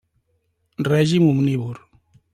Règim 0.93 1.27
omnívor. 1.29 1.89